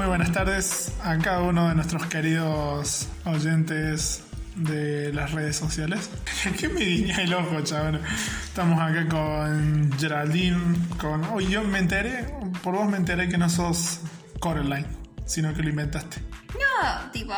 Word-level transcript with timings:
Muy 0.00 0.08
buenas 0.08 0.32
tardes 0.32 0.94
a 1.04 1.18
cada 1.18 1.42
uno 1.42 1.68
de 1.68 1.74
nuestros 1.74 2.06
queridos 2.06 3.06
oyentes 3.26 4.22
de 4.56 5.12
las 5.12 5.32
redes 5.32 5.56
sociales. 5.56 6.08
¿Qué 6.58 6.70
me 6.70 6.80
guiña 6.80 7.20
el 7.20 7.34
ojo, 7.34 7.60
chaval? 7.60 8.00
Estamos 8.44 8.80
acá 8.80 9.06
con 9.10 9.92
Geraldine, 9.98 10.58
con... 10.98 11.22
Hoy 11.24 11.48
yo 11.48 11.62
me 11.64 11.80
enteré, 11.80 12.34
por 12.62 12.76
vos 12.76 12.88
me 12.88 12.96
enteré 12.96 13.28
que 13.28 13.36
no 13.36 13.50
sos 13.50 14.00
Coraline, 14.38 14.86
sino 15.26 15.52
que 15.52 15.62
lo 15.62 15.68
inventaste. 15.68 16.16
No, 16.54 17.10
tipo, 17.10 17.34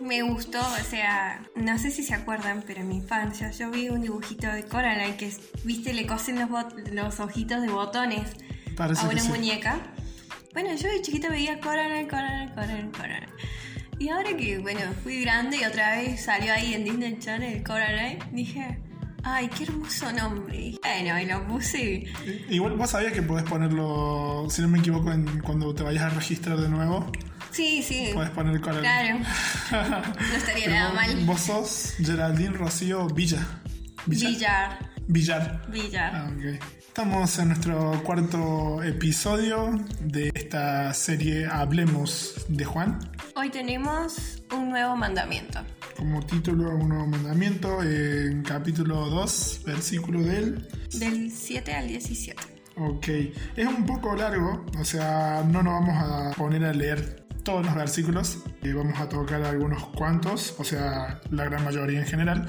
me 0.00 0.22
gustó, 0.22 0.60
o 0.60 0.84
sea, 0.88 1.42
no 1.56 1.78
sé 1.80 1.90
si 1.90 2.04
se 2.04 2.14
acuerdan, 2.14 2.62
pero 2.64 2.80
en 2.80 2.90
mi 2.90 2.98
infancia 2.98 3.50
yo 3.50 3.72
vi 3.72 3.88
un 3.88 4.02
dibujito 4.02 4.46
de 4.46 4.62
Coraline 4.62 5.16
que, 5.16 5.36
viste, 5.64 5.92
le 5.92 6.06
cosen 6.06 6.38
los, 6.38 6.48
los 6.92 7.18
ojitos 7.18 7.60
de 7.60 7.68
botones 7.68 8.36
Parece 8.76 9.04
a 9.04 9.08
una 9.08 9.20
sí. 9.20 9.28
Bueno, 10.60 10.74
yo 10.74 10.88
de 10.88 11.00
chiquita 11.02 11.28
veía 11.28 11.60
Coraline, 11.60 12.08
Coraline, 12.08 12.52
Coraline, 12.52 12.90
Coraline. 12.90 13.28
Y 14.00 14.08
ahora 14.08 14.36
que, 14.36 14.58
bueno, 14.58 14.80
fui 15.04 15.20
grande 15.20 15.58
y 15.58 15.64
otra 15.64 15.96
vez 15.98 16.24
salió 16.24 16.52
ahí 16.52 16.74
en 16.74 16.82
Disney 16.84 17.16
Channel 17.20 17.62
Coraline, 17.62 18.18
dije, 18.32 18.76
ay, 19.22 19.48
qué 19.56 19.62
hermoso 19.62 20.10
nombre. 20.10 20.72
Bueno, 20.82 21.20
y 21.20 21.26
lo 21.26 21.46
puse. 21.46 22.06
Igual 22.48 22.72
vos 22.74 22.90
sabías 22.90 23.12
que 23.12 23.22
podés 23.22 23.44
ponerlo, 23.48 24.48
si 24.50 24.60
no 24.62 24.66
me 24.66 24.80
equivoco, 24.80 25.12
en- 25.12 25.40
cuando 25.42 25.72
te 25.76 25.84
vayas 25.84 26.02
a 26.02 26.08
registrar 26.10 26.58
de 26.58 26.68
nuevo, 26.68 27.06
Sí, 27.52 27.80
sí. 27.82 28.10
podés 28.12 28.30
poner 28.30 28.60
Coraline. 28.60 28.82
Claro. 29.70 30.04
No 30.18 30.36
estaría 30.36 30.64
Pero 30.64 30.76
nada 30.76 30.92
mal. 30.92 31.16
Vos 31.24 31.40
sos 31.40 31.94
Geraldine 31.98 32.50
Rocío 32.56 33.06
Villa. 33.06 33.46
Villar. 34.08 34.78
Villar. 35.06 35.60
Villar. 35.70 36.12
Ah, 36.14 36.30
ok. 36.34 36.58
Estamos 36.78 37.38
en 37.38 37.48
nuestro 37.48 38.02
cuarto 38.02 38.82
episodio 38.82 39.78
de 40.00 40.30
esta 40.34 40.94
serie 40.94 41.46
Hablemos 41.46 42.46
de 42.48 42.64
Juan. 42.64 42.98
Hoy 43.36 43.50
tenemos 43.50 44.42
un 44.50 44.70
nuevo 44.70 44.96
mandamiento. 44.96 45.60
Como 45.94 46.24
título, 46.24 46.70
un 46.70 46.88
nuevo 46.88 47.06
mandamiento 47.06 47.82
en 47.82 48.42
capítulo 48.42 49.10
2, 49.10 49.60
versículo 49.66 50.22
del... 50.22 50.66
Del 50.94 51.30
7 51.30 51.74
al 51.74 51.88
17. 51.88 52.42
Ok, 52.76 53.08
es 53.56 53.66
un 53.66 53.84
poco 53.84 54.16
largo, 54.16 54.64
o 54.78 54.84
sea, 54.84 55.44
no 55.46 55.62
nos 55.62 55.74
vamos 55.74 55.96
a 55.98 56.30
poner 56.34 56.64
a 56.64 56.72
leer 56.72 57.26
todos 57.42 57.64
los 57.64 57.74
versículos, 57.74 58.38
eh, 58.62 58.72
vamos 58.72 58.98
a 59.00 59.08
tocar 59.08 59.42
algunos 59.42 59.86
cuantos, 59.88 60.54
o 60.58 60.64
sea, 60.64 61.20
la 61.30 61.44
gran 61.44 61.64
mayoría 61.64 62.00
en 62.00 62.06
general. 62.06 62.48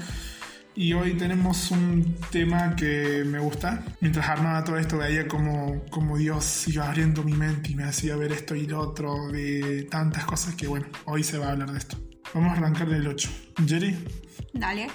Y 0.80 0.94
hoy 0.94 1.12
tenemos 1.12 1.70
un 1.72 2.16
tema 2.30 2.74
que 2.74 3.22
me 3.26 3.38
gusta. 3.38 3.84
Mientras 4.00 4.26
armaba 4.26 4.64
todo 4.64 4.78
esto 4.78 4.96
veía 4.96 5.28
como, 5.28 5.84
como 5.90 6.16
Dios 6.16 6.66
iba 6.68 6.88
abriendo 6.88 7.22
mi 7.22 7.34
mente 7.34 7.72
y 7.72 7.74
me 7.74 7.84
hacía 7.84 8.16
ver 8.16 8.32
esto 8.32 8.54
y 8.54 8.66
lo 8.66 8.80
otro 8.80 9.28
de 9.28 9.86
tantas 9.90 10.24
cosas 10.24 10.54
que 10.54 10.66
bueno, 10.66 10.86
hoy 11.04 11.22
se 11.22 11.36
va 11.36 11.48
a 11.48 11.50
hablar 11.50 11.70
de 11.70 11.76
esto. 11.76 11.98
Vamos 12.32 12.54
a 12.54 12.56
arrancar 12.56 12.88
del 12.88 13.06
8. 13.06 13.28
Jerry, 13.66 13.94
Dale. 14.54 14.86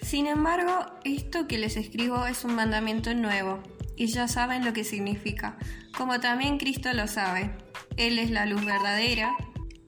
Sin 0.00 0.26
embargo, 0.26 0.86
esto 1.04 1.46
que 1.46 1.58
les 1.58 1.76
escribo 1.76 2.24
es 2.26 2.44
un 2.44 2.54
mandamiento 2.54 3.12
nuevo, 3.12 3.62
y 3.96 4.06
ya 4.06 4.28
saben 4.28 4.64
lo 4.64 4.72
que 4.72 4.82
significa, 4.82 5.58
como 5.94 6.20
también 6.20 6.56
Cristo 6.56 6.90
lo 6.94 7.06
sabe. 7.06 7.50
Él 7.98 8.18
es 8.18 8.30
la 8.30 8.46
luz 8.46 8.64
verdadera, 8.64 9.36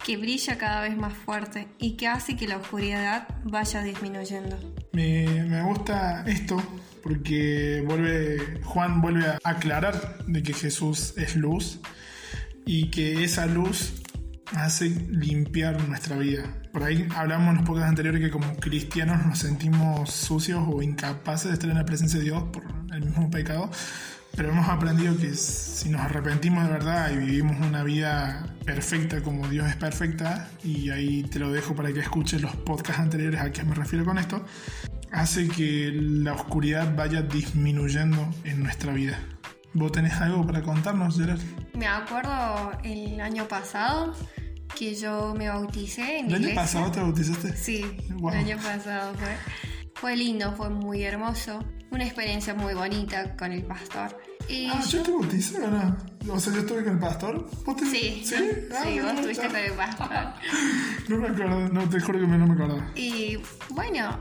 que 0.04 0.16
brilla 0.16 0.58
cada 0.58 0.82
vez 0.82 0.96
más 0.96 1.12
fuerte 1.12 1.68
y 1.78 1.96
que 1.96 2.08
hace 2.08 2.36
que 2.36 2.48
la 2.48 2.56
oscuridad 2.56 3.28
vaya 3.44 3.82
disminuyendo. 3.82 4.58
Me, 4.92 5.44
me 5.44 5.62
gusta 5.62 6.24
esto 6.26 6.62
porque 7.02 7.84
Juan 8.64 9.00
vuelve 9.00 9.26
a 9.26 9.38
aclarar 9.44 10.24
de 10.26 10.42
que 10.42 10.52
Jesús 10.52 11.14
es 11.16 11.36
luz 11.36 11.80
y 12.66 12.90
que 12.90 13.24
esa 13.24 13.46
luz 13.46 14.02
hace 14.54 14.88
limpiar 14.88 15.86
nuestra 15.88 16.16
vida. 16.16 16.54
Por 16.72 16.82
ahí 16.82 17.06
hablamos 17.16 17.50
en 17.50 17.56
los 17.56 17.66
podcasts 17.66 17.90
anteriores 17.90 18.20
que 18.20 18.30
como 18.30 18.54
cristianos 18.56 19.24
nos 19.26 19.38
sentimos 19.38 20.10
sucios 20.10 20.62
o 20.66 20.82
incapaces 20.82 21.48
de 21.48 21.54
estar 21.54 21.70
en 21.70 21.76
la 21.76 21.84
presencia 21.84 22.18
de 22.18 22.26
Dios 22.26 22.44
por 22.52 22.64
el 22.92 23.04
mismo 23.04 23.30
pecado, 23.30 23.70
pero 24.36 24.50
hemos 24.50 24.68
aprendido 24.68 25.16
que 25.16 25.34
si 25.34 25.88
nos 25.90 26.00
arrepentimos 26.02 26.64
de 26.64 26.70
verdad 26.72 27.10
y 27.12 27.16
vivimos 27.18 27.56
una 27.66 27.82
vida 27.82 28.46
perfecta 28.64 29.22
como 29.22 29.48
Dios 29.48 29.68
es 29.68 29.76
perfecta, 29.76 30.48
y 30.64 30.90
ahí 30.90 31.22
te 31.24 31.38
lo 31.38 31.50
dejo 31.52 31.74
para 31.74 31.92
que 31.92 32.00
escuches 32.00 32.40
los 32.40 32.54
podcasts 32.56 33.00
anteriores 33.00 33.40
a 33.40 33.50
qué 33.52 33.64
me 33.64 33.74
refiero 33.74 34.04
con 34.04 34.18
esto, 34.18 34.44
hace 35.12 35.48
que 35.48 35.90
la 35.92 36.32
oscuridad 36.34 36.94
vaya 36.96 37.22
disminuyendo 37.22 38.28
en 38.44 38.62
nuestra 38.62 38.92
vida. 38.92 39.18
¿Vos 39.72 39.92
tenés 39.92 40.14
algo 40.20 40.46
para 40.46 40.62
contarnos, 40.62 41.16
Gerard? 41.18 41.40
Me 41.74 41.86
acuerdo 41.86 42.72
el 42.82 43.20
año 43.20 43.46
pasado 43.46 44.14
que 44.76 44.94
yo 44.94 45.34
me 45.36 45.48
bauticé 45.48 46.18
en 46.18 46.26
¿El 46.26 46.30
la 46.32 46.36
año 46.38 46.48
iglesia. 46.48 46.62
pasado 46.62 46.90
te 46.92 47.00
bautizaste? 47.00 47.56
Sí, 47.56 47.84
Wow. 48.14 48.32
el 48.32 48.38
año 48.38 48.56
pasado 48.58 49.14
fue. 49.14 49.36
Fue 49.94 50.16
lindo, 50.16 50.52
fue 50.56 50.70
muy 50.70 51.02
hermoso. 51.02 51.62
Una 51.90 52.04
experiencia 52.04 52.54
muy 52.54 52.74
bonita 52.74 53.36
con 53.36 53.50
el 53.52 53.62
pastor. 53.64 54.16
Y 54.48 54.66
Ah, 54.68 54.80
¿yo 54.88 55.02
te 55.02 55.10
bauticé 55.10 55.60
o 55.62 55.70
no? 55.70 55.96
O 56.32 56.38
sea, 56.40 56.52
yo 56.52 56.60
estuve 56.60 56.84
con 56.84 56.94
el 56.94 56.98
pastor. 56.98 57.48
¿Vos 57.64 57.76
te... 57.76 57.84
Sí, 57.86 58.22
¿Sí? 58.24 58.34
sí, 58.36 58.68
Ah, 58.72 58.84
vos 58.84 59.02
no, 59.02 59.10
estuviste 59.20 59.46
con 59.48 59.56
el 59.56 59.72
pastor. 59.72 60.08
No 61.08 61.16
me 61.18 61.28
acuerdo, 61.28 61.68
no, 61.68 61.88
te 61.88 62.00
juro 62.00 62.20
que 62.20 62.26
me- 62.26 62.38
no 62.38 62.46
me 62.46 62.54
acuerdo. 62.54 62.80
Y 62.94 63.38
bueno, 63.70 64.18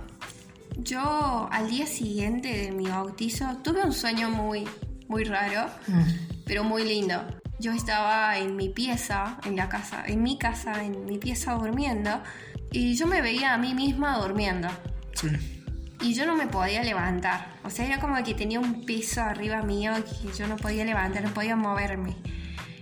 yo 0.77 1.47
al 1.51 1.69
día 1.69 1.85
siguiente 1.85 2.47
de 2.51 2.71
mi 2.71 2.87
bautizo 2.87 3.57
tuve 3.63 3.83
un 3.83 3.93
sueño 3.93 4.29
muy, 4.31 4.67
muy 5.07 5.23
raro, 5.23 5.67
Mm, 5.87 6.01
pero 6.45 6.63
muy 6.63 6.83
lindo. 6.83 7.23
Yo 7.59 7.71
estaba 7.73 8.37
en 8.39 8.55
mi 8.55 8.69
pieza, 8.69 9.37
en 9.45 9.55
la 9.57 9.67
casa, 9.69 10.03
en 10.07 10.23
mi 10.23 10.39
casa, 10.39 10.83
en 10.83 11.05
mi 11.05 11.17
pieza 11.17 11.53
durmiendo, 11.53 12.21
y 12.71 12.95
yo 12.95 13.05
me 13.05 13.21
veía 13.21 13.53
a 13.53 13.57
mí 13.57 13.73
misma 13.75 14.17
durmiendo. 14.17 14.69
Sí. 15.13 15.27
Y 16.01 16.13
yo 16.13 16.25
no 16.25 16.35
me 16.35 16.47
podía 16.47 16.81
levantar. 16.83 17.47
O 17.63 17.69
sea, 17.69 17.85
era 17.85 17.99
como 17.99 18.21
que 18.23 18.33
tenía 18.33 18.59
un 18.59 18.85
peso 18.85 19.21
arriba 19.21 19.61
mío 19.63 19.91
que 20.05 20.31
yo 20.37 20.47
no 20.47 20.55
podía 20.55 20.85
levantar, 20.85 21.23
no 21.23 21.33
podía 21.33 21.55
moverme. 21.55 22.15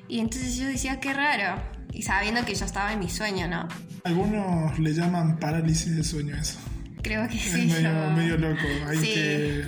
Y 0.07 0.19
entonces 0.19 0.55
yo 0.57 0.65
decía, 0.67 0.99
qué 0.99 1.13
raro. 1.13 1.61
Y 1.91 2.03
sabiendo 2.03 2.45
que 2.45 2.53
yo 2.53 2.65
estaba 2.65 2.93
en 2.93 2.99
mi 2.99 3.09
sueño, 3.09 3.47
¿no? 3.47 3.67
Algunos 4.03 4.77
le 4.79 4.93
llaman 4.93 5.37
parálisis 5.39 5.95
de 5.95 6.03
sueño 6.03 6.35
eso. 6.35 6.59
Creo 7.01 7.27
que 7.27 7.37
es 7.37 7.43
sí. 7.43 7.65
medio, 7.67 7.79
yo- 7.81 8.11
medio 8.15 8.37
loco. 8.37 8.61
Hay 8.87 8.97
Sí. 8.97 9.13
que... 9.13 9.67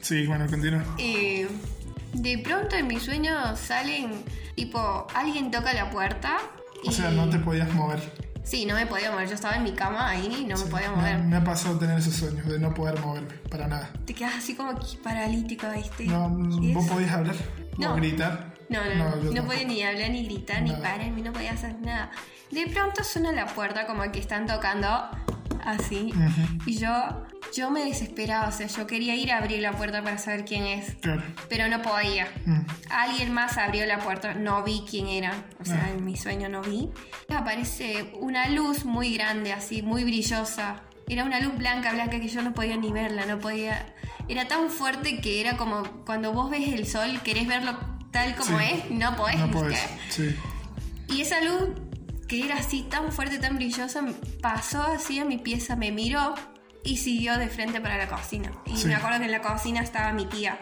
Sí, 0.00 0.26
bueno, 0.26 0.46
continúa. 0.48 0.82
Y 0.98 1.44
de 2.14 2.38
pronto 2.38 2.74
en 2.76 2.86
mi 2.88 2.98
sueño 2.98 3.54
salen, 3.56 4.10
tipo, 4.56 5.06
alguien 5.14 5.50
toca 5.50 5.72
la 5.74 5.90
puerta. 5.90 6.38
Y... 6.82 6.88
O 6.88 6.92
sea, 6.92 7.10
no 7.10 7.28
te 7.28 7.38
podías 7.38 7.72
mover. 7.74 8.00
Sí, 8.44 8.66
no 8.66 8.74
me 8.74 8.86
podía 8.86 9.10
mover. 9.12 9.28
Yo 9.28 9.34
estaba 9.34 9.54
en 9.56 9.62
mi 9.62 9.72
cama 9.72 10.08
ahí 10.08 10.40
y 10.40 10.44
no 10.44 10.56
me 10.56 10.64
podía 10.66 10.90
mover. 10.90 11.18
Me, 11.18 11.24
me 11.28 11.36
ha 11.36 11.44
pasado 11.44 11.78
tener 11.78 11.98
esos 11.98 12.14
sueños 12.14 12.46
de 12.46 12.58
no 12.58 12.74
poder 12.74 12.98
moverme, 13.00 13.32
para 13.50 13.68
nada. 13.68 13.90
Te 14.04 14.14
quedas 14.14 14.34
así 14.36 14.54
como 14.54 14.74
paralítico, 15.02 15.66
¿viste? 15.70 16.06
No, 16.06 16.28
Y 16.60 16.72
¿Vos 16.74 16.86
podías 16.86 17.12
hablar? 17.12 17.36
No. 17.78 17.92
¿O 17.92 17.96
gritar? 17.96 18.52
No, 18.68 18.80
no, 18.84 19.16
no, 19.16 19.32
no 19.32 19.44
podía 19.44 19.64
ni 19.64 19.82
hablar, 19.82 20.10
ni 20.10 20.24
gritar, 20.24 20.62
ni 20.62 20.70
Nada. 20.70 20.82
pararme, 20.82 21.22
no 21.22 21.32
podía 21.32 21.52
hacer 21.52 21.78
nada. 21.80 22.10
De 22.50 22.66
pronto 22.68 23.04
suena 23.04 23.30
la 23.32 23.46
puerta 23.46 23.86
como 23.86 24.02
que 24.10 24.18
están 24.18 24.46
tocando 24.46 25.08
así. 25.64 26.12
Y 26.66 26.78
yo, 26.78 26.92
yo 27.54 27.70
me 27.70 27.84
desesperaba, 27.84 28.48
o 28.48 28.52
sea, 28.52 28.66
yo 28.66 28.86
quería 28.86 29.14
ir 29.14 29.32
a 29.32 29.38
abrir 29.38 29.60
la 29.60 29.72
puerta 29.72 30.02
para 30.02 30.18
saber 30.18 30.44
quién 30.44 30.64
es, 30.64 30.94
Claro. 31.00 31.22
pero 31.48 31.68
no 31.68 31.82
podía. 31.82 32.26
Mm, 32.46 32.60
Alguien 32.90 33.32
más 33.32 33.58
abrió 33.58 33.84
la 33.86 33.98
puerta, 33.98 34.34
no 34.34 34.62
vi 34.62 34.84
quién 34.88 35.08
era, 35.08 35.32
o 35.60 35.64
sea, 35.64 35.84
Ah. 35.86 35.90
en 35.90 36.04
mi 36.04 36.16
sueño 36.16 36.48
no 36.48 36.62
vi. 36.62 36.88
Aparece 37.34 38.12
una 38.20 38.48
luz 38.48 38.84
muy 38.84 39.14
grande, 39.14 39.52
así, 39.52 39.82
muy 39.82 40.04
brillosa. 40.04 40.82
Era 41.08 41.24
una 41.24 41.40
luz 41.40 41.56
blanca, 41.58 41.92
blanca 41.92 42.20
que 42.20 42.28
yo 42.28 42.42
no 42.42 42.54
podía 42.54 42.76
ni 42.76 42.90
verla, 42.92 43.26
no 43.26 43.38
podía. 43.38 43.94
Era 44.28 44.46
tan 44.46 44.70
fuerte 44.70 45.20
que 45.20 45.40
era 45.40 45.56
como 45.56 45.82
cuando 46.04 46.32
vos 46.32 46.50
ves 46.50 46.72
el 46.72 46.86
sol, 46.86 47.20
querés 47.24 47.46
verlo 47.48 47.76
tal 48.12 48.34
como 48.36 48.58
sí. 48.58 48.64
es, 48.72 48.90
no 48.90 49.16
podés, 49.16 49.38
No 49.38 49.50
podés, 49.50 49.80
sí. 50.10 50.34
Y 51.08 51.22
esa 51.22 51.40
luz, 51.42 51.70
que 52.32 52.46
era 52.46 52.56
así 52.56 52.82
tan 52.84 53.12
fuerte, 53.12 53.36
tan 53.38 53.56
brillosa, 53.56 54.02
pasó 54.40 54.82
así 54.82 55.18
a 55.18 55.26
mi 55.26 55.36
pieza, 55.36 55.76
me 55.76 55.92
miró 55.92 56.34
y 56.82 56.96
siguió 56.96 57.36
de 57.36 57.48
frente 57.48 57.78
para 57.78 57.98
la 57.98 58.08
cocina. 58.08 58.50
Y 58.64 58.74
Sí. 58.78 58.86
me 58.88 58.94
acuerdo 58.94 59.18
que 59.18 59.26
en 59.26 59.32
la 59.32 59.42
cocina 59.42 59.82
estaba 59.82 60.14
mi 60.14 60.24
tía. 60.24 60.58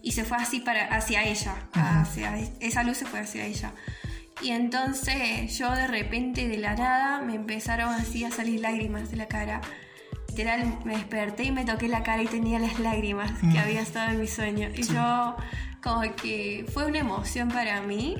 Y 0.00 0.12
se 0.12 0.24
fue 0.24 0.38
así 0.38 0.60
para, 0.60 0.86
hacia 0.86 1.22
ella. 1.24 1.54
hacia, 1.74 2.38
esa 2.60 2.82
luz 2.82 2.96
se 2.96 3.04
fue 3.04 3.20
hacia 3.20 3.44
ella. 3.44 3.74
Y 4.40 4.52
entonces 4.52 5.54
yo 5.58 5.70
de 5.72 5.86
repente, 5.86 6.48
de 6.48 6.56
la 6.56 6.74
nada, 6.76 7.20
me 7.20 7.34
empezaron 7.34 7.90
así 7.92 8.24
a 8.24 8.30
salir 8.30 8.60
lágrimas 8.60 9.10
de 9.10 9.18
la 9.18 9.26
cara. 9.26 9.60
Literal, 10.30 10.78
me 10.86 10.94
desperté 10.96 11.44
y 11.44 11.50
me 11.52 11.66
toqué 11.66 11.88
la 11.88 12.02
cara 12.02 12.22
y 12.22 12.26
tenía 12.26 12.58
las 12.58 12.78
lágrimas 12.78 13.32
que 13.52 13.58
había 13.58 13.82
estado 13.82 14.12
en 14.12 14.18
mi 14.20 14.26
sueño. 14.28 14.70
Y 14.74 14.82
yo, 14.84 15.36
como 15.82 16.00
que 16.16 16.64
fue 16.72 16.86
una 16.86 17.00
emoción 17.00 17.50
para 17.50 17.82
mí 17.82 18.16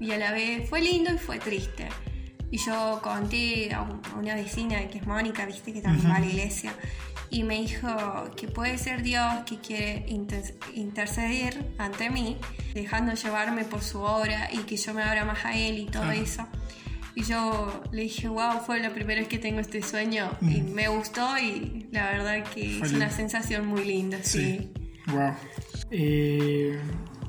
y 0.00 0.10
a 0.12 0.16
la 0.16 0.32
vez 0.32 0.66
fue 0.70 0.80
lindo 0.80 1.12
y 1.12 1.18
fue 1.18 1.38
triste. 1.38 1.90
Y 2.50 2.58
yo 2.58 3.00
conté 3.02 3.72
a 3.72 3.82
un- 3.82 4.00
a 4.12 4.18
una 4.18 4.34
vecina 4.34 4.78
que 4.88 4.98
es 4.98 5.06
Mónica, 5.06 5.46
viste, 5.46 5.72
que 5.72 5.80
también 5.80 6.10
va 6.10 6.16
a 6.16 6.20
la 6.20 6.26
iglesia. 6.26 6.72
y 7.32 7.44
me 7.44 7.60
dijo 7.60 7.86
que 8.36 8.48
puede 8.48 8.76
ser 8.76 9.04
Dios 9.04 9.24
que 9.46 9.58
quiere 9.60 10.04
interceder 10.74 11.64
ante 11.78 12.10
mí, 12.10 12.36
dejando 12.74 13.14
llevarme 13.14 13.64
por 13.64 13.82
su 13.82 14.00
obra 14.00 14.48
y 14.52 14.58
que 14.64 14.76
yo 14.76 14.92
me 14.94 15.02
abra 15.04 15.24
más 15.24 15.44
a 15.44 15.56
Él 15.56 15.78
y 15.78 15.86
todo 15.86 16.10
eso. 16.10 16.46
Y 17.14 17.22
yo 17.22 17.82
le 17.92 18.02
dije, 18.02 18.26
wow, 18.28 18.60
fue 18.66 18.80
la 18.80 18.90
primera 18.90 19.20
vez 19.20 19.28
que 19.28 19.38
tengo 19.38 19.60
este 19.60 19.80
sueño 19.82 20.30
y 20.40 20.60
mm. 20.62 20.72
me 20.72 20.88
gustó 20.88 21.38
y 21.38 21.86
la 21.92 22.10
verdad 22.10 22.42
que 22.52 22.80
es 22.80 22.92
una 22.92 23.10
sensación 23.10 23.66
muy 23.66 23.84
linda, 23.84 24.18
sí. 24.22 24.72
Wow. 25.06 25.34
Eh, 25.92 26.80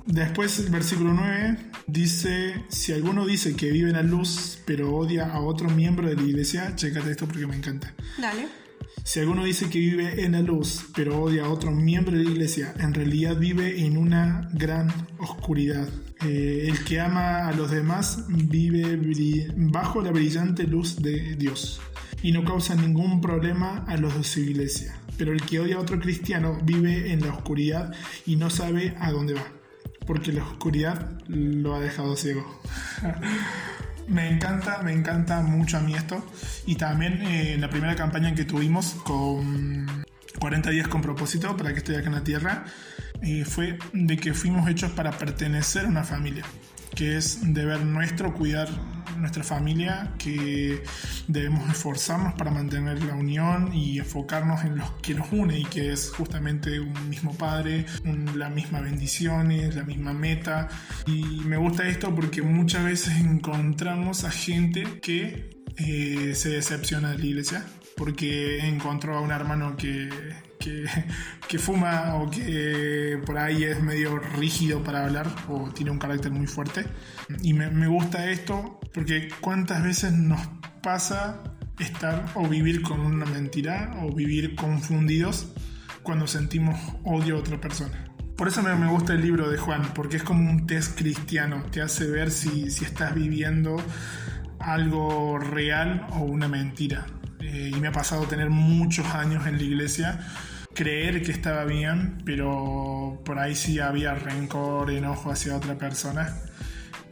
después 0.05 0.59
el 0.59 0.69
versículo 0.69 1.13
9 1.13 1.57
dice, 1.87 2.65
si 2.69 2.93
alguno 2.93 3.25
dice 3.25 3.55
que 3.55 3.71
vive 3.71 3.89
en 3.89 3.95
la 3.95 4.03
luz 4.03 4.59
pero 4.65 4.95
odia 4.95 5.31
a 5.31 5.41
otro 5.41 5.69
miembro 5.69 6.07
de 6.07 6.15
la 6.15 6.21
iglesia, 6.21 6.75
chécate 6.75 7.11
esto 7.11 7.27
porque 7.27 7.47
me 7.47 7.55
encanta. 7.55 7.93
Dale. 8.17 8.61
Si 9.03 9.19
alguno 9.19 9.43
dice 9.43 9.69
que 9.69 9.79
vive 9.79 10.23
en 10.23 10.33
la 10.33 10.41
luz, 10.41 10.85
pero 10.95 11.21
odia 11.21 11.45
a 11.45 11.49
otro 11.49 11.71
miembro 11.71 12.15
de 12.17 12.23
la 12.23 12.29
iglesia, 12.29 12.73
en 12.79 12.93
realidad 12.93 13.35
vive 13.35 13.83
en 13.83 13.97
una 13.97 14.49
gran 14.53 14.93
oscuridad. 15.17 15.87
Eh, 16.23 16.67
el 16.67 16.83
que 16.83 16.99
ama 16.99 17.47
a 17.47 17.53
los 17.53 17.71
demás 17.71 18.25
vive 18.27 18.99
bajo 19.55 20.01
la 20.01 20.11
brillante 20.11 20.63
luz 20.65 21.01
de 21.01 21.35
Dios 21.35 21.81
y 22.21 22.31
no 22.31 22.45
causa 22.45 22.75
ningún 22.75 23.21
problema 23.21 23.83
a 23.87 23.97
los 23.97 24.15
de 24.15 24.23
su 24.23 24.39
iglesia. 24.39 24.95
Pero 25.17 25.33
el 25.33 25.41
que 25.41 25.59
odia 25.59 25.77
a 25.77 25.79
otro 25.79 25.99
cristiano 25.99 26.59
vive 26.63 27.11
en 27.11 27.21
la 27.21 27.33
oscuridad 27.33 27.93
y 28.25 28.35
no 28.35 28.49
sabe 28.49 28.95
a 28.99 29.11
dónde 29.11 29.33
va, 29.33 29.47
porque 30.05 30.31
la 30.31 30.43
oscuridad 30.43 31.11
lo 31.27 31.75
ha 31.75 31.79
dejado 31.79 32.15
ciego. 32.15 32.61
me 34.07 34.29
encanta, 34.29 34.81
me 34.83 34.93
encanta 34.93 35.41
mucho 35.41 35.77
a 35.77 35.81
mí 35.81 35.93
esto. 35.93 36.25
Y 36.65 36.75
también 36.75 37.21
eh, 37.21 37.57
la 37.59 37.69
primera 37.69 37.95
campaña 37.95 38.33
que 38.35 38.45
tuvimos 38.45 38.93
con 39.03 39.87
40 40.39 40.69
días 40.69 40.87
con 40.87 41.01
propósito 41.01 41.55
para 41.55 41.71
que 41.71 41.79
estoy 41.79 41.95
acá 41.95 42.07
en 42.07 42.15
la 42.15 42.23
tierra, 42.23 42.65
eh, 43.21 43.45
fue 43.45 43.77
de 43.93 44.17
que 44.17 44.33
fuimos 44.33 44.67
hechos 44.69 44.91
para 44.91 45.11
pertenecer 45.11 45.85
a 45.85 45.89
una 45.89 46.03
familia 46.03 46.43
que 46.95 47.17
es 47.17 47.53
deber 47.53 47.81
nuestro 47.81 48.33
cuidar 48.33 48.67
nuestra 49.21 49.43
familia, 49.43 50.13
que 50.17 50.83
debemos 51.27 51.69
esforzarnos 51.69 52.33
para 52.33 52.51
mantener 52.51 53.03
la 53.03 53.15
unión 53.15 53.73
y 53.73 53.99
enfocarnos 53.99 54.63
en 54.63 54.77
lo 54.77 55.01
que 55.01 55.13
nos 55.13 55.31
une 55.31 55.59
y 55.59 55.65
que 55.65 55.91
es 55.91 56.09
justamente 56.09 56.79
un 56.79 57.09
mismo 57.09 57.33
padre, 57.37 57.85
la 58.35 58.49
misma 58.49 58.81
bendiciones, 58.81 59.75
la 59.75 59.83
misma 59.83 60.13
meta. 60.13 60.67
Y 61.05 61.41
me 61.45 61.57
gusta 61.57 61.87
esto 61.87 62.13
porque 62.13 62.41
muchas 62.41 62.83
veces 62.83 63.19
encontramos 63.19 64.23
a 64.23 64.31
gente 64.31 64.99
que 65.01 65.63
eh, 65.77 66.33
se 66.35 66.49
decepciona 66.49 67.11
de 67.11 67.17
la 67.19 67.25
iglesia 67.25 67.65
porque 67.95 68.67
encontró 68.67 69.17
a 69.17 69.21
un 69.21 69.31
hermano 69.31 69.75
que 69.77 70.09
que, 70.61 71.59
fuma 71.59 72.15
o 72.15 72.29
que 72.29 73.19
por 73.25 73.37
ahí 73.37 73.63
es 73.63 73.81
medio 73.81 74.19
rígido 74.19 74.83
para 74.83 75.03
hablar 75.05 75.27
o 75.49 75.69
tiene 75.71 75.91
un 75.91 75.99
carácter 75.99 76.31
muy 76.31 76.47
fuerte. 76.47 76.85
Y 77.41 77.53
me, 77.53 77.87
gusta 77.87 78.29
esto 78.29 78.79
porque 78.93 79.29
cuántas 79.41 79.83
veces 79.83 80.13
nos 80.13 80.39
pasa 80.81 81.43
estar 81.79 82.25
o 82.35 82.47
vivir 82.47 82.81
con 82.81 83.01
una 83.01 83.25
mentira 83.25 83.97
o 84.01 84.13
vivir 84.13 84.55
confundidos 84.55 85.51
cuando 86.03 86.27
sentimos 86.27 86.79
odio 87.03 87.37
a 87.37 87.39
otra 87.39 87.59
persona. 87.59 88.05
Por 88.37 88.47
eso 88.47 88.63
me, 88.63 88.87
gusta 88.87 89.13
el 89.13 89.21
libro 89.21 89.49
de 89.49 89.57
Juan, 89.57 89.93
porque 89.93 90.17
es 90.17 90.23
como 90.23 90.49
un 90.49 90.65
test 90.65 90.97
cristiano, 90.97 91.63
te 91.71 91.81
hace 91.81 92.07
ver 92.07 92.31
si, 92.31 92.71
si 92.71 92.85
estás 92.85 93.13
viviendo 93.13 93.77
algo 94.59 95.37
real 95.37 96.07
o 96.11 96.19
una 96.21 96.47
mentira. 96.47 97.05
Eh, 97.39 97.71
y 97.75 97.79
me 97.79 97.87
ha 97.87 97.91
pasado 97.91 98.23
tener 98.23 98.49
muchos 98.49 99.05
años 99.13 99.45
en 99.45 99.57
la 99.57 99.63
iglesia 99.63 100.19
creer 100.73 101.23
que 101.23 101.31
estaba 101.31 101.65
bien, 101.65 102.21
pero 102.25 103.21
por 103.25 103.39
ahí 103.39 103.55
sí 103.55 103.79
había 103.79 104.15
rencor, 104.15 104.91
enojo 104.91 105.31
hacia 105.31 105.55
otra 105.55 105.77
persona. 105.77 106.37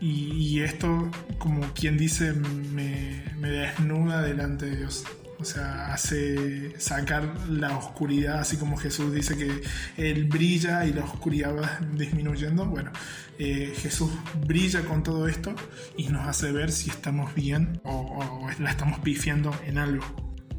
Y, 0.02 0.62
esto, 0.62 1.12
como 1.38 1.74
quien 1.74 1.98
dice, 1.98 2.32
me, 2.32 3.24
desnuda 3.42 4.22
delante 4.22 4.68
de 4.68 4.78
Dios. 4.78 5.04
O 5.40 5.46
sea, 5.46 5.94
hace 5.94 6.80
sacar 6.80 7.50
la 7.50 7.78
oscuridad, 7.78 8.40
así 8.40 8.58
como 8.58 8.78
Jesús 8.78 9.14
dice 9.14 9.38
que 9.38 9.62
Él 9.98 10.26
brilla 10.26 10.86
y 10.86 10.94
la 10.94 11.04
oscuridad 11.04 11.56
va 11.56 11.80
disminuyendo. 11.94 12.66
Bueno, 12.66 12.92
eh, 13.40 13.74
Jesús 13.76 14.12
brilla 14.46 14.82
con 14.84 15.04
todo 15.04 15.28
esto 15.28 15.54
y 15.98 16.10
nos 16.10 16.28
hace 16.28 16.52
ver 16.52 16.72
si 16.72 16.90
estamos 16.90 17.34
bien 17.36 17.80
o, 17.84 17.92
o 17.92 18.50
la 18.62 18.72
estamos 18.72 19.00
pifiando 19.00 19.54
en 19.66 19.78
algo. 19.78 20.06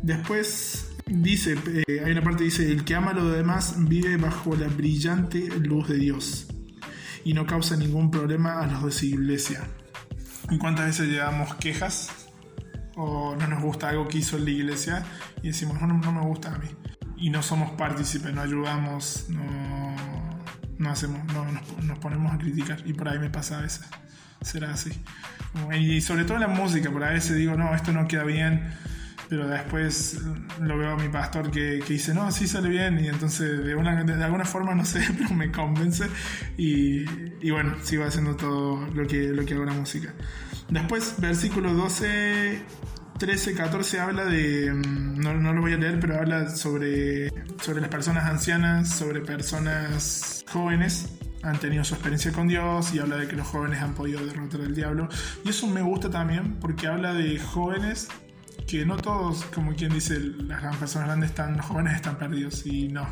Después 0.03 0.90
Dice, 1.11 1.59
eh, 1.67 2.03
hay 2.05 2.13
una 2.13 2.23
parte 2.23 2.39
que 2.39 2.45
dice, 2.45 2.71
el 2.71 2.85
que 2.85 2.95
ama 2.95 3.11
a 3.11 3.15
los 3.15 3.35
demás 3.35 3.75
vive 3.79 4.17
bajo 4.17 4.55
la 4.55 4.69
brillante 4.69 5.49
luz 5.59 5.89
de 5.89 5.97
Dios 5.97 6.47
y 7.25 7.35
no 7.35 7.47
causa 7.47 7.77
ningún 7.77 8.13
problema 8.13 8.61
a 8.61 8.67
los 8.69 8.85
de 8.85 8.93
su 8.93 9.07
iglesia. 9.07 9.61
¿En 10.49 10.59
cuántas 10.59 10.87
veces 10.87 11.09
llevamos 11.09 11.57
quejas 11.57 12.11
o 12.95 13.35
no 13.35 13.49
nos 13.49 13.61
gusta 13.61 13.89
algo 13.89 14.07
que 14.07 14.19
hizo 14.19 14.39
la 14.39 14.51
iglesia 14.51 15.05
y 15.43 15.49
decimos, 15.49 15.81
no, 15.81 15.89
no, 15.89 16.13
me 16.13 16.21
gusta 16.21 16.55
a 16.55 16.59
mí? 16.59 16.69
Y 17.17 17.31
no 17.31 17.43
somos 17.43 17.73
partícipes, 17.73 18.33
no 18.33 18.43
ayudamos, 18.43 19.27
no, 19.31 19.97
no 20.79 20.91
hacemos, 20.91 21.25
no, 21.33 21.45
nos, 21.83 21.99
ponemos 21.99 22.33
a 22.33 22.39
criticar 22.39 22.83
y 22.87 22.93
por 22.93 23.09
ahí 23.09 23.19
me 23.19 23.31
pasa 23.31 23.59
a 23.59 23.63
veces. 23.63 23.85
Será 24.43 24.73
así. 24.73 24.93
Y 25.77 26.01
sobre 26.03 26.25
todo 26.25 26.39
la 26.39 26.47
música, 26.47 26.89
por 26.89 27.03
a 27.03 27.11
veces 27.11 27.37
digo, 27.37 27.57
no, 27.57 27.75
esto 27.75 27.93
no 27.93 28.07
queda 28.07 28.23
bien 28.23 28.73
pero 29.31 29.47
después 29.47 30.21
lo 30.61 30.77
veo 30.77 30.91
a 30.91 30.97
mi 30.97 31.09
pastor 31.09 31.53
que, 31.53 31.77
dice, 31.89 32.13
no, 32.13 32.31
sí 32.33 32.49
sale 32.49 32.69
bien, 32.69 32.99
y 32.99 33.07
entonces 33.07 33.65
de, 33.65 33.77
una, 33.77 34.03
de, 34.03 34.25
alguna 34.25 34.45
forma, 34.45 34.75
no 34.75 34.85
sé, 34.85 35.01
pero 35.17 35.33
me 35.35 35.53
convence, 35.53 36.09
y, 36.59 37.05
bueno, 37.49 37.77
sigo 37.83 38.05
haciendo 38.05 38.35
todo 38.35 38.85
lo 38.93 39.07
que, 39.07 39.29
lo 39.29 39.47
que 39.47 39.55
hago 39.55 39.65
la 39.65 39.73
música. 39.73 40.13
Después, 40.69 41.15
versículo 41.19 41.73
12, 41.73 42.61
13, 43.19 43.55
14 43.55 44.01
habla 44.01 44.25
de, 44.25 44.73
mm, 44.73 45.21
no, 45.21 45.35
no, 45.35 45.53
lo 45.53 45.61
voy 45.61 45.75
a 45.75 45.77
leer, 45.77 46.01
pero 46.01 46.17
habla 46.17 46.49
sobre, 46.49 47.31
sobre 47.63 47.81
las 47.81 47.89
personas 47.89 48.25
ancianas, 48.25 48.91
sobre 48.91 49.21
personas 49.21 50.45
jóvenes 50.53 51.09
han 51.43 51.59
tenido 51.59 51.85
su 51.85 51.95
experiencia 51.95 52.33
con 52.33 52.49
Dios 52.49 52.93
y 52.93 52.99
habla 52.99 53.17
de 53.17 53.27
que 53.27 53.35
los 53.35 53.47
jóvenes 53.47 53.81
han 53.81 53.95
podido 53.95 54.23
derrotar 54.27 54.61
al 54.61 54.75
diablo. 54.75 55.09
Y 55.43 55.49
eso 55.49 55.67
me 55.69 55.81
gusta 55.81 56.11
también 56.11 56.59
porque 56.61 56.87
habla 56.87 57.15
de 57.15 57.39
jóvenes 57.39 58.09
que 58.71 58.87
no 58.87 58.97
todos, 58.97 59.45
como 59.47 59.75
quien 59.75 59.93
dice, 59.93 60.21
las 60.47 60.77
personas 60.77 61.09
grandes 61.09 61.31
están, 61.31 61.57
los 61.57 61.67
jóvenes 61.67 61.97
están 61.97 62.17
perdidos 62.17 62.65
y 62.67 62.87
no. 62.87 63.05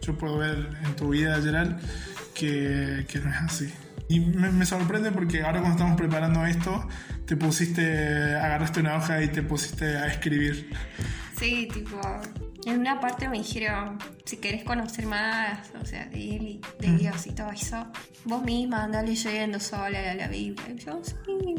Yo 0.00 0.16
puedo 0.16 0.38
ver 0.38 0.78
en 0.82 0.96
tu 0.96 1.10
vida, 1.10 1.38
Gerald, 1.42 1.78
que, 2.34 3.04
que 3.06 3.18
no 3.18 3.28
es 3.28 3.36
así. 3.36 3.74
Y 4.08 4.20
me, 4.20 4.64
sorprende 4.64 5.12
porque 5.12 5.42
ahora 5.42 5.60
cuando 5.60 5.76
estamos 5.76 5.96
preparando 5.98 6.46
esto, 6.46 6.88
te 7.26 7.36
pusiste, 7.36 8.34
agarraste 8.34 8.80
una 8.80 8.96
hoja 8.96 9.22
y 9.22 9.28
te 9.28 9.42
pusiste 9.42 9.84
a 9.84 10.06
escribir. 10.06 10.70
Sí, 11.38 11.68
tipo, 11.70 12.00
en 12.64 12.80
una 12.80 12.98
parte 12.98 13.28
me 13.28 13.36
dijeron, 13.36 13.98
si 14.24 14.38
querés 14.38 14.64
conocer 14.64 15.04
más, 15.04 15.70
o 15.78 15.84
sea, 15.84 16.06
de 16.06 16.36
él 16.36 16.42
y 16.48 16.60
de 16.80 16.96
Dios 16.96 17.26
y 17.26 17.32
todo 17.32 17.50
eso, 17.50 17.86
vos 18.24 18.42
misma 18.42 18.84
andá 18.84 19.02
leyendo 19.02 19.60
sola 19.60 20.14
la, 20.14 20.28
Biblia. 20.28 20.64
Y 20.74 20.78
yo, 20.78 20.98
sí, 21.04 21.54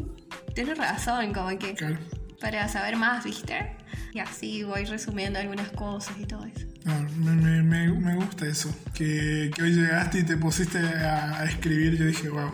tienes 0.52 0.76
razón, 0.76 1.32
como 1.32 1.56
que... 1.56 1.74
Claro 1.74 1.98
para 2.40 2.68
saber 2.68 2.96
más, 2.96 3.24
¿viste? 3.24 3.76
Y 4.12 4.18
así 4.18 4.62
voy 4.64 4.84
resumiendo 4.84 5.38
algunas 5.38 5.70
cosas 5.70 6.16
y 6.18 6.24
todo 6.24 6.44
eso. 6.46 6.66
Ah, 6.86 7.00
me, 7.18 7.62
me, 7.62 7.88
me, 7.92 8.16
gusta 8.16 8.46
eso, 8.46 8.74
que, 8.94 9.50
que, 9.54 9.62
hoy 9.62 9.74
llegaste 9.74 10.20
y 10.20 10.22
te 10.22 10.36
pusiste 10.36 10.78
a, 10.78 11.44
escribir, 11.44 11.96
yo 11.98 12.06
dije, 12.06 12.30
wow. 12.30 12.50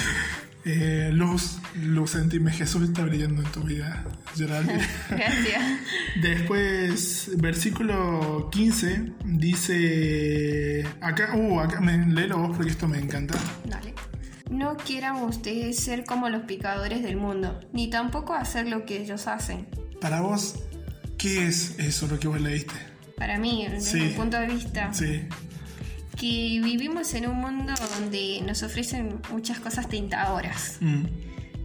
eh, 0.64 1.10
luz, 1.12 1.58
luz 1.74 2.14
en 2.14 2.28
ti, 2.28 2.38
Jesús 2.52 2.88
está 2.88 3.02
brillando 3.02 3.42
en 3.42 3.50
tu 3.50 3.62
vida, 3.62 4.04
Gerald. 4.36 4.70
Gracias. 5.10 5.62
Después, 6.22 7.32
versículo 7.36 8.48
15, 8.52 9.12
dice, 9.24 10.86
acá, 11.00 11.34
uh, 11.34 11.60
acá, 11.60 11.80
me, 11.80 12.06
léelo 12.06 12.38
vos 12.38 12.56
porque 12.56 12.70
esto 12.70 12.86
me 12.86 12.98
encanta. 12.98 13.36
Dale. 13.64 13.94
No 14.50 14.76
quieran 14.76 15.16
ustedes 15.22 15.78
ser 15.80 16.04
como 16.04 16.28
los 16.28 16.42
picadores 16.42 17.02
del 17.02 17.16
mundo, 17.16 17.60
ni 17.72 17.90
tampoco 17.90 18.32
hacer 18.32 18.68
lo 18.68 18.84
que 18.84 19.00
ellos 19.00 19.26
hacen. 19.26 19.66
Para 20.00 20.20
vos, 20.20 20.56
¿qué 21.18 21.48
es 21.48 21.78
eso 21.78 22.06
lo 22.06 22.18
que 22.18 22.28
vos 22.28 22.40
leíste? 22.40 22.74
Para 23.16 23.38
mí, 23.38 23.66
desde 23.68 24.00
mi 24.00 24.08
punto 24.10 24.38
de 24.38 24.46
vista, 24.46 24.92
sí. 24.92 25.22
que 26.16 26.60
vivimos 26.62 27.12
en 27.14 27.28
un 27.28 27.38
mundo 27.38 27.72
donde 27.98 28.42
nos 28.46 28.62
ofrecen 28.62 29.20
muchas 29.30 29.58
cosas 29.58 29.88
tentadoras. 29.88 30.76
Mm. 30.80 31.06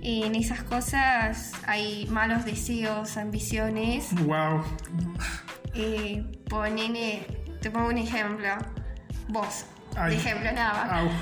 En 0.03 0.35
esas 0.35 0.63
cosas 0.63 1.51
hay 1.67 2.07
malos 2.07 2.45
deseos, 2.45 3.17
ambiciones. 3.17 4.07
Wow. 4.25 4.63
Eh, 5.73 6.25
te 7.61 7.69
pongo 7.69 7.87
un 7.89 7.97
ejemplo. 7.97 8.49
Vos 9.29 9.65
Ay. 9.95 10.11
de 10.11 10.17
ejemplo 10.17 10.51
nada 10.51 10.85
más. 10.85 11.13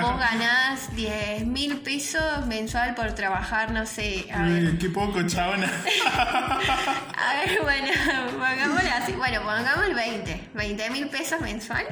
Vos 0.00 0.18
ganás 0.18 0.96
10 0.96 1.46
mil 1.46 1.76
pesos 1.78 2.46
mensual 2.46 2.94
por 2.94 3.12
trabajar, 3.12 3.70
no 3.70 3.84
sé, 3.84 4.26
a 4.32 4.42
ver, 4.42 4.64
Uy, 4.64 4.78
qué 4.78 4.88
poco, 4.88 5.22
chabona. 5.26 5.66
a 6.16 7.34
ver, 7.44 7.58
bueno, 7.62 7.88
pongámosle 8.32 8.90
así, 8.90 9.12
bueno, 9.12 9.42
pongamos 9.42 9.86
el 9.86 9.94
20, 9.94 10.48
20 10.54 10.90
mil 10.90 11.08
pesos 11.08 11.40
mensual 11.42 11.84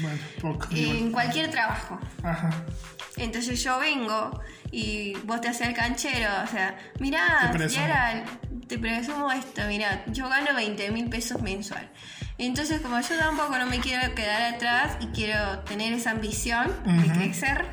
bueno, 0.00 0.18
poco. 0.40 0.68
en 0.70 0.78
igual. 0.78 1.10
cualquier 1.12 1.50
trabajo. 1.50 1.98
Ajá. 2.22 2.50
Entonces 3.16 3.62
yo 3.62 3.78
vengo 3.80 4.40
y 4.70 5.14
vos 5.24 5.40
te 5.40 5.48
haces 5.48 5.68
el 5.68 5.74
canchero, 5.74 6.28
o 6.44 6.46
sea, 6.46 6.78
mirá, 7.00 7.48
Te 7.50 7.58
presumo. 7.58 7.84
Te 8.68 8.78
presumo 8.78 9.32
esto, 9.32 9.62
mirá, 9.66 10.04
yo 10.06 10.28
gano 10.28 10.54
20 10.54 10.90
mil 10.92 11.08
pesos 11.10 11.42
mensual. 11.42 11.90
Entonces 12.46 12.80
como 12.80 12.98
yo 13.00 13.18
tampoco 13.18 13.58
no 13.58 13.66
me 13.66 13.80
quiero 13.80 14.14
quedar 14.14 14.54
atrás 14.54 14.96
y 15.00 15.06
quiero 15.08 15.58
tener 15.60 15.92
esa 15.92 16.12
ambición 16.12 16.68
de 16.86 17.12
crecer, 17.12 17.66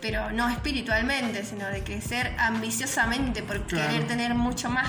pero 0.00 0.32
no 0.32 0.48
espiritualmente, 0.48 1.44
sino 1.44 1.66
de 1.68 1.84
crecer 1.84 2.34
ambiciosamente 2.38 3.42
por 3.44 3.62
Claro. 3.66 3.88
querer 3.88 4.06
tener 4.08 4.34
mucho 4.34 4.68
más. 4.70 4.88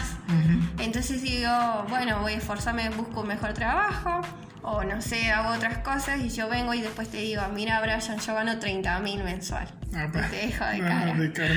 Entonces 0.79 1.22
digo, 1.22 1.86
bueno, 1.89 2.22
voy 2.22 2.34
a 2.34 2.38
esforzarme, 2.38 2.89
busco 2.89 3.22
un 3.22 3.27
mejor 3.27 3.53
trabajo, 3.53 4.22
o 4.63 4.84
no 4.84 5.00
sé, 5.01 5.32
hago 5.32 5.50
otras 5.53 5.77
cosas 5.79 6.20
y 6.22 6.29
yo 6.29 6.50
vengo 6.50 6.74
y 6.74 6.82
después 6.82 7.10
te 7.12 7.17
digo, 7.17 7.43
mira 7.53 7.79
Brian, 7.82 8.00
yo 8.01 8.34
gano 8.34 8.58
30 8.58 9.00
mil 9.01 9.24
mensual. 9.24 9.67
Ah, 9.96 10.08
pa. 10.12 10.22
Te 10.29 10.38
dejo 10.48 10.65
de 10.65 10.77
Ah, 10.82 10.88
cara. 10.88 11.13
de 11.13 11.32
cara. 11.34 11.55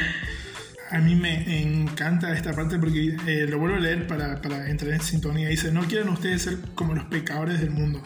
A 0.90 0.98
mí 0.98 1.16
me 1.16 1.62
encanta 1.62 2.32
esta 2.32 2.52
parte 2.52 2.78
porque 2.78 3.16
eh, 3.26 3.46
lo 3.48 3.58
vuelvo 3.58 3.76
a 3.76 3.80
leer 3.80 4.06
para, 4.06 4.34
entrar 4.70 4.92
en 4.92 5.00
sintonía. 5.00 5.48
Dice, 5.48 5.72
no 5.72 5.82
quieren 5.82 6.08
ustedes 6.10 6.42
ser 6.42 6.58
como 6.74 6.94
los 6.94 7.04
pecadores 7.06 7.60
del 7.60 7.70
mundo. 7.70 8.02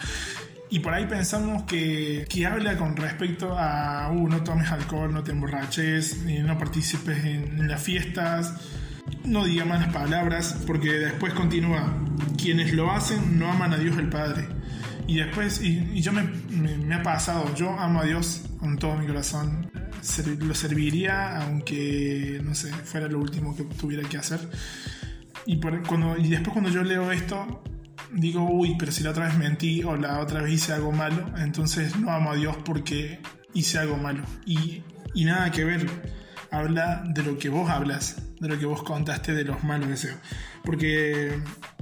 Y 0.70 0.78
por 0.78 0.94
ahí 0.94 1.06
pensamos 1.06 1.64
que, 1.64 2.24
que 2.28 2.46
habla 2.46 2.78
con 2.78 2.96
respecto 2.96 3.58
a, 3.58 4.10
uh, 4.10 4.28
no 4.28 4.42
tomes 4.44 4.70
alcohol, 4.70 5.12
no 5.12 5.22
te 5.24 5.32
emborraches, 5.32 6.24
y 6.26 6.38
no 6.38 6.56
participes 6.58 7.24
en, 7.24 7.68
las 7.68 7.82
fiestas, 7.82 8.54
no 9.24 9.44
diga 9.44 9.64
malas 9.64 9.92
palabras, 9.92 10.56
porque 10.66 10.92
después 10.92 11.34
continúa, 11.34 11.92
quienes 12.40 12.72
lo 12.72 12.90
hacen 12.92 13.38
no 13.38 13.50
aman 13.50 13.72
a 13.74 13.78
Dios 13.78 13.98
el 13.98 14.08
Padre. 14.08 14.46
Y 15.08 15.16
después, 15.16 15.60
y, 15.60 16.00
yo 16.00 16.12
me, 16.12 16.22
me- 16.50 16.78
me 16.78 16.94
ha 16.94 17.02
pasado, 17.02 17.52
yo 17.56 17.76
amo 17.78 18.00
a 18.00 18.04
Dios 18.04 18.42
con 18.60 18.78
todo 18.78 18.94
mi 18.96 19.06
corazón, 19.08 19.69
lo 20.40 20.54
serviría 20.54 21.42
aunque, 21.42 22.40
no 22.42 22.54
sé, 22.54 22.72
fuera 22.72 23.08
lo 23.08 23.18
último 23.18 23.54
que 23.56 23.64
tuviera 23.64 24.08
que 24.08 24.16
hacer. 24.18 24.40
Y, 25.46 25.56
por- 25.56 25.86
cuando, 25.86 26.16
y 26.16 26.28
después 26.28 26.52
cuando 26.52 26.70
yo 26.70 26.82
leo 26.82 27.10
esto, 27.12 27.62
digo, 28.12 28.44
uy, 28.50 28.76
pero 28.78 28.92
si 28.92 29.02
la 29.02 29.10
otra 29.10 29.26
vez 29.26 29.36
mentí 29.38 29.82
o 29.84 29.96
la 29.96 30.18
otra 30.20 30.42
vez 30.42 30.52
hice 30.54 30.72
algo 30.72 30.92
malo, 30.92 31.26
entonces 31.38 31.96
no 31.96 32.10
amo 32.10 32.32
a 32.32 32.36
Dios 32.36 32.56
porque 32.64 33.20
hice 33.54 33.78
algo 33.78 33.96
malo. 33.96 34.22
Y, 34.46 34.82
y 35.14 35.24
nada 35.24 35.50
que 35.50 35.64
ver, 35.64 35.86
habla 36.50 37.02
de 37.06 37.22
lo 37.22 37.38
que 37.38 37.48
vos 37.48 37.70
hablas, 37.70 38.16
de 38.40 38.48
lo 38.48 38.58
que 38.58 38.66
vos 38.66 38.82
contaste 38.82 39.32
de 39.32 39.44
los 39.44 39.62
malos 39.64 39.88
deseos. 39.88 40.16
Porque 40.64 41.38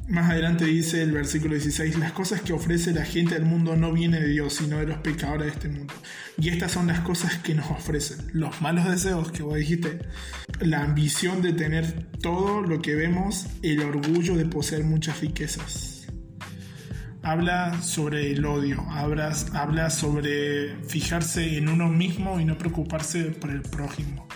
más 0.09 0.31
adelante 0.31 0.65
dice 0.65 1.03
el 1.03 1.13
versículo 1.13 1.55
16, 1.55 1.99
las 1.99 2.13
cosas 2.13 2.41
que 2.41 2.55
ofrece 2.55 2.93
la 2.93 3.05
gente 3.05 3.35
del 3.35 3.45
mundo 3.45 3.77
no 3.77 3.93
vienen 3.93 4.23
de 4.23 4.29
Dios, 4.29 4.55
sino 4.55 4.79
de 4.79 4.87
los 4.87 4.99
pecadores 4.99 5.47
de 5.47 5.53
este 5.53 5.69
mundo. 5.69 5.93
Y 6.39 6.49
estas 6.49 6.73
son 6.73 6.87
las 6.87 7.01
cosas 7.01 7.37
que 7.39 7.55
nos 7.55 7.71
ofrecen. 7.71 8.19
Los 8.33 8.63
malos 8.63 8.89
deseos 8.89 9.31
que 9.31 9.43
vos 9.43 9.57
dijiste, 9.57 9.99
la 10.61 10.83
ambición 10.83 11.43
de 11.43 11.53
tener 11.53 12.07
todo 12.23 12.63
lo 12.63 12.81
que 12.81 12.95
vemos, 12.95 13.47
el 13.63 13.81
orgullo 13.81 14.35
de 14.37 14.47
poseer 14.47 14.85
muchas 14.85 15.21
riquezas. 15.21 16.07
Habla 17.23 17.83
sobre 17.83 18.33
el 18.33 18.47
odio, 18.47 18.81
habla, 18.89 19.37
habla 19.53 19.91
sobre 19.91 20.77
fijarse 20.85 21.59
en 21.59 21.69
uno 21.69 21.89
mismo 21.89 22.41
y 22.41 22.47
no 22.47 22.57
preocuparse 22.57 23.25
por 23.25 23.51
el 23.51 23.61
prójimo. 23.61 24.27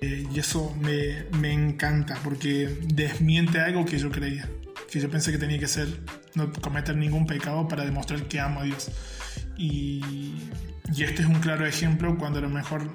Eh, 0.00 0.26
y 0.34 0.38
eso 0.40 0.74
me, 0.80 1.26
me 1.38 1.52
encanta 1.52 2.18
porque 2.24 2.78
desmiente 2.86 3.60
algo 3.60 3.84
que 3.84 3.98
yo 3.98 4.10
creía, 4.10 4.48
que 4.90 5.00
yo 5.00 5.10
pensé 5.10 5.30
que 5.32 5.38
tenía 5.38 5.58
que 5.58 5.68
ser 5.68 5.88
no 6.34 6.52
cometer 6.52 6.96
ningún 6.96 7.26
pecado 7.26 7.68
para 7.68 7.84
demostrar 7.84 8.22
que 8.24 8.40
amo 8.40 8.60
a 8.60 8.64
Dios. 8.64 8.90
Y, 9.56 10.34
y 10.94 11.04
este 11.04 11.22
es 11.22 11.28
un 11.28 11.40
claro 11.40 11.66
ejemplo 11.66 12.16
cuando 12.18 12.38
a 12.38 12.42
lo 12.42 12.50
mejor 12.50 12.90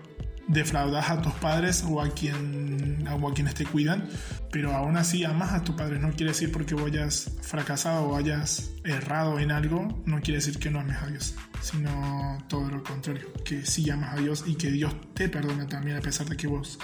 defraudas 0.47 1.09
a 1.09 1.21
tus 1.21 1.33
padres 1.33 1.83
o 1.87 2.01
a 2.01 2.09
quien 2.09 3.07
o 3.07 3.29
a 3.29 3.33
quienes 3.33 3.55
te 3.55 3.65
cuidan, 3.65 4.07
pero 4.51 4.73
aún 4.73 4.97
así 4.97 5.23
amas 5.23 5.53
a 5.53 5.63
tus 5.63 5.75
padres. 5.75 6.01
No 6.01 6.11
quiere 6.11 6.31
decir 6.31 6.51
porque 6.51 6.75
vos 6.75 6.85
hayas 6.87 7.31
fracasado 7.41 8.09
o 8.09 8.15
hayas 8.15 8.71
errado 8.83 9.39
en 9.39 9.51
algo, 9.51 10.03
no 10.05 10.21
quiere 10.21 10.39
decir 10.39 10.59
que 10.59 10.69
no 10.69 10.79
ames 10.79 10.97
a 10.97 11.07
Dios, 11.07 11.35
sino 11.61 12.37
todo 12.47 12.69
lo 12.69 12.83
contrario, 12.83 13.31
que 13.43 13.65
sí 13.65 13.89
amas 13.89 14.17
a 14.17 14.21
Dios 14.21 14.43
y 14.45 14.55
que 14.55 14.71
Dios 14.71 14.93
te 15.13 15.29
perdona 15.29 15.67
también 15.67 15.97
a 15.97 16.01
pesar 16.01 16.27
de 16.27 16.37
que 16.37 16.47
vos 16.47 16.77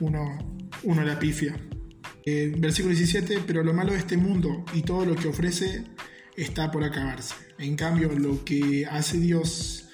uno, 0.00 0.38
uno 0.82 1.02
la 1.02 1.18
pifia. 1.18 1.56
Eh, 2.28 2.52
versículo 2.58 2.92
17, 2.92 3.44
pero 3.46 3.62
lo 3.62 3.72
malo 3.72 3.92
de 3.92 3.98
este 3.98 4.16
mundo 4.16 4.64
y 4.74 4.82
todo 4.82 5.04
lo 5.04 5.14
que 5.14 5.28
ofrece 5.28 5.84
está 6.36 6.72
por 6.72 6.82
acabarse. 6.82 7.36
En 7.56 7.76
cambio, 7.76 8.10
lo 8.18 8.44
que 8.44 8.84
hace 8.84 9.18
Dios 9.18 9.88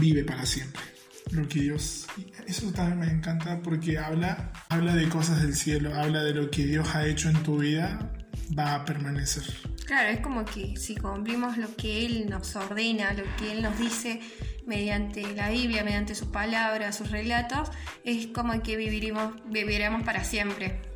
vive 0.00 0.24
para 0.24 0.44
siempre. 0.44 0.82
Lo 1.30 1.48
que 1.48 1.60
Dios... 1.60 2.08
Eso 2.48 2.72
también 2.72 2.98
me 2.98 3.06
encanta 3.06 3.60
porque 3.62 3.96
habla, 3.96 4.52
habla 4.70 4.96
de 4.96 5.08
cosas 5.08 5.40
del 5.40 5.54
cielo, 5.54 5.94
habla 5.94 6.24
de 6.24 6.34
lo 6.34 6.50
que 6.50 6.66
Dios 6.66 6.96
ha 6.96 7.06
hecho 7.06 7.28
en 7.28 7.42
tu 7.44 7.58
vida, 7.58 8.12
va 8.58 8.74
a 8.74 8.84
permanecer. 8.84 9.44
Claro, 9.86 10.08
es 10.08 10.18
como 10.18 10.44
que 10.44 10.76
si 10.76 10.96
cumplimos 10.96 11.58
lo 11.58 11.76
que 11.76 12.06
Él 12.06 12.28
nos 12.28 12.56
ordena, 12.56 13.12
lo 13.12 13.22
que 13.36 13.52
Él 13.52 13.62
nos 13.62 13.78
dice 13.78 14.20
mediante 14.66 15.22
la 15.34 15.50
Biblia, 15.50 15.84
mediante 15.84 16.16
sus 16.16 16.28
palabras, 16.28 16.96
sus 16.96 17.12
relatos, 17.12 17.70
es 18.02 18.26
como 18.26 18.60
que 18.62 18.76
viviremos, 18.76 19.34
viviremos 19.48 20.02
para 20.02 20.24
siempre. 20.24 20.87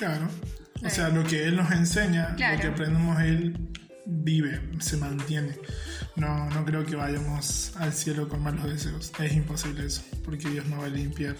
Claro. 0.00 0.28
O 0.82 0.88
sea, 0.88 1.10
lo 1.10 1.22
que 1.24 1.44
Él 1.44 1.56
nos 1.56 1.70
enseña, 1.72 2.34
Claro. 2.36 2.56
lo 2.56 2.60
que 2.62 2.66
aprendemos 2.68 3.20
Él 3.20 3.68
vive, 4.06 4.60
se 4.78 4.96
mantiene. 4.96 5.58
No, 6.16 6.48
no 6.48 6.64
creo 6.64 6.86
que 6.86 6.96
vayamos 6.96 7.76
al 7.76 7.92
cielo 7.92 8.26
con 8.28 8.42
malos 8.42 8.64
deseos. 8.64 9.12
Es 9.20 9.32
imposible 9.34 9.84
eso, 9.86 10.02
porque 10.24 10.48
Dios 10.48 10.64
nos 10.66 10.80
va 10.80 10.86
a 10.86 10.88
limpiar 10.88 11.36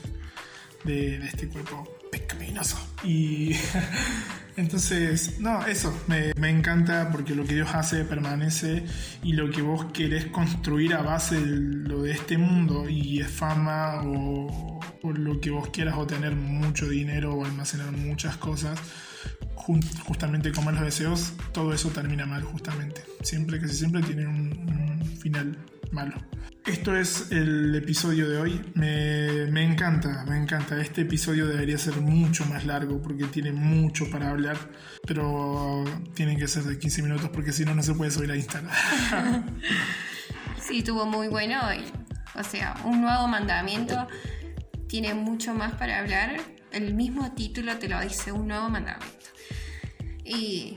de, 0.85 1.19
de 1.21 1.27
este 1.27 1.49
cuerpo 1.49 1.89
pecaminoso. 2.13 2.77
Y 3.03 3.57
entonces, 4.59 5.41
no, 5.41 5.65
eso, 5.67 5.99
me, 6.07 6.33
me 6.37 6.51
encanta 6.51 7.09
porque 7.11 7.35
lo 7.35 7.45
que 7.45 7.55
Dios 7.55 7.71
hace 7.73 8.05
permanece 8.05 8.85
y 9.23 9.33
lo 9.33 9.51
que 9.51 9.63
vos 9.63 9.87
querés 9.93 10.27
construir 10.27 10.93
a 10.95 11.01
base 11.03 11.41
de 11.41 11.89
lo 11.89 12.03
de 12.03 12.13
este 12.13 12.37
mundo 12.37 12.89
y 12.91 13.21
es 13.21 13.31
fama 13.31 14.03
o, 14.05 14.80
o 15.03 15.13
lo 15.13 15.41
que 15.41 15.51
vos 15.51 15.69
quieras 15.71 15.97
o 15.99 16.07
tener 16.07 16.35
mucho 16.35 16.89
dinero 16.89 17.35
o 17.35 17.45
almacenar 17.45 17.93
muchas 17.93 18.37
cosas, 18.37 18.79
justamente 20.05 20.53
como 20.53 20.71
los 20.73 20.81
deseos, 20.81 21.33
todo 21.53 21.73
eso 21.73 21.91
termina 21.91 22.27
mal 22.27 22.43
justamente. 22.43 23.03
Siempre, 23.23 23.61
casi 23.61 23.77
siempre 23.77 24.03
tiene 24.03 24.27
un, 24.27 25.01
un 25.01 25.17
final 25.19 25.57
malo. 25.93 26.15
Esto 26.67 26.95
es 26.95 27.33
el 27.33 27.75
episodio 27.75 28.29
de 28.29 28.39
hoy. 28.39 28.61
Me, 28.75 29.47
me 29.51 29.65
encanta, 29.65 30.25
me 30.29 30.37
encanta. 30.37 30.81
Este 30.81 31.03
episodio 31.03 31.47
debería 31.47 31.79
ser 31.79 31.97
mucho 31.97 32.45
más 32.47 32.67
largo 32.67 33.01
porque 33.01 33.25
tiene 33.25 33.51
mucho 33.51 34.11
para 34.11 34.31
hablar, 34.31 34.57
pero 35.07 35.85
tienen 36.15 36.39
que 36.39 36.47
ser 36.47 36.65
de 36.65 36.79
15 36.79 37.03
minutos 37.03 37.31
porque 37.31 37.53
si 37.53 37.65
no, 37.65 37.75
no 37.75 37.83
se 37.83 37.95
puede 37.95 38.11
subir 38.11 38.31
a 38.31 38.37
Instagram. 38.37 38.71
Sí, 40.63 40.79
estuvo 40.79 41.05
muy 41.05 41.27
bueno. 41.27 41.57
y, 41.75 41.83
o 42.39 42.45
sea, 42.45 42.77
un 42.85 43.01
nuevo 43.01 43.27
mandamiento 43.27 44.07
tiene 44.91 45.15
mucho 45.15 45.55
más 45.55 45.73
para 45.75 46.01
hablar. 46.01 46.37
El 46.73 46.95
mismo 46.95 47.31
título 47.33 47.79
te 47.79 47.89
lo 47.89 48.01
dice, 48.01 48.33
un 48.33 48.49
nuevo 48.49 48.69
mandamiento. 48.69 49.07
Y 50.25 50.77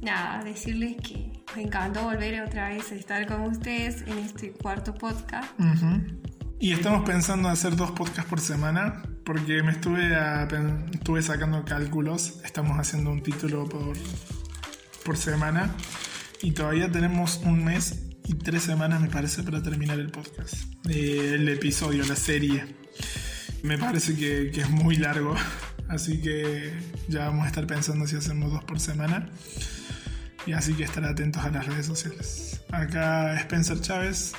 nada, 0.00 0.42
decirles 0.44 0.96
que 1.02 1.32
me 1.56 1.62
encantó 1.62 2.04
volver 2.04 2.40
otra 2.42 2.68
vez 2.68 2.90
a 2.92 2.94
estar 2.94 3.26
con 3.26 3.42
ustedes 3.42 4.02
en 4.02 4.18
este 4.18 4.52
cuarto 4.52 4.94
podcast. 4.94 5.48
Ujú. 5.58 6.20
Y 6.60 6.72
estamos 6.72 7.04
pensando 7.04 7.48
hacer 7.48 7.74
dos 7.74 7.90
podcasts 7.90 8.30
por 8.30 8.40
semana 8.40 9.02
porque 9.24 9.62
me 9.64 9.72
estuve, 9.72 10.14
a- 10.14 10.46
estuve 10.92 11.20
sacando 11.22 11.64
cálculos. 11.64 12.40
Estamos 12.44 12.78
haciendo 12.78 13.10
un 13.10 13.22
título 13.24 13.68
por, 13.68 13.96
por 15.04 15.16
semana 15.16 15.74
y 16.42 16.52
todavía 16.52 16.90
tenemos 16.90 17.38
un 17.44 17.64
mes 17.64 18.04
y 18.24 18.34
tres 18.34 18.62
semanas, 18.62 19.00
me 19.00 19.08
parece, 19.08 19.42
para 19.42 19.60
terminar 19.62 19.98
el 19.98 20.10
podcast. 20.12 20.54
Eh, 20.88 21.32
el 21.34 21.48
episodio, 21.48 22.04
la 22.06 22.14
serie. 22.16 22.76
Me 23.62 23.78
parece 23.78 24.14
que, 24.16 24.50
que 24.52 24.62
es 24.62 24.70
muy 24.70 24.96
largo, 24.96 25.34
así 25.88 26.20
que 26.20 26.72
ya 27.08 27.26
vamos 27.26 27.44
a 27.44 27.48
estar 27.48 27.66
pensando 27.66 28.06
si 28.06 28.16
hacemos 28.16 28.50
dos 28.52 28.64
por 28.64 28.80
semana. 28.80 29.28
Y 30.46 30.52
así 30.52 30.74
que 30.74 30.82
estar 30.82 31.04
atentos 31.04 31.44
a 31.44 31.50
las 31.50 31.66
redes 31.66 31.86
sociales. 31.86 32.60
Acá 32.72 33.36
Spencer 33.40 33.80
Chávez, 33.80 34.32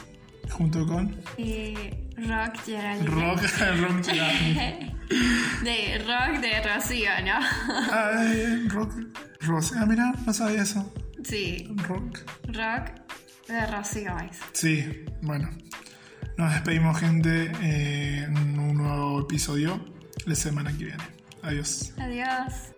junto 0.49 0.85
con 0.85 1.15
Eh, 1.37 1.97
rock 2.17 2.57
Geraldine. 2.65 3.09
Rock, 3.09 3.41
Rock 3.79 4.03
Gerard. 4.03 4.93
De 5.63 5.97
rock 5.99 6.41
de 6.41 6.61
Rocío, 6.73 7.09
¿no? 7.23 7.39
Ay, 7.93 8.67
Rock, 8.67 8.93
Rosy. 9.41 9.75
Ah, 9.77 9.85
mira, 9.85 10.13
no 10.25 10.33
sabía 10.33 10.63
eso. 10.63 10.93
Sí, 11.23 11.73
Rock. 11.87 12.19
rock 12.47 12.89
de 13.47 13.65
Rocío. 13.67 14.13
Sí, 14.51 15.05
bueno. 15.21 15.49
Nos 16.37 16.51
despedimos, 16.51 16.97
gente, 16.99 17.51
eh, 17.61 18.23
en 18.23 18.59
un 18.59 18.77
nuevo 18.77 19.21
episodio 19.21 19.79
la 20.25 20.35
semana 20.35 20.75
que 20.75 20.85
viene. 20.85 21.03
Adiós. 21.43 21.93
Adiós. 21.97 22.73